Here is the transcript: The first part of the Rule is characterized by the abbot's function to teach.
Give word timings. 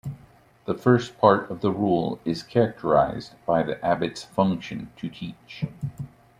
The 0.65 0.73
first 0.73 1.19
part 1.19 1.51
of 1.51 1.61
the 1.61 1.71
Rule 1.71 2.19
is 2.25 2.41
characterized 2.41 3.33
by 3.45 3.61
the 3.61 3.79
abbot's 3.85 4.23
function 4.23 4.91
to 4.97 5.09
teach. 5.09 5.65